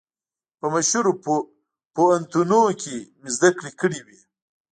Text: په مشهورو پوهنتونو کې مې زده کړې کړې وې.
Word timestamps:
په 0.59 0.65
مشهورو 0.73 1.11
پوهنتونو 1.95 2.59
کې 2.81 2.95
مې 3.21 3.29
زده 3.37 3.49
کړې 3.57 3.71
کړې 3.81 3.99
وې. 4.05 4.19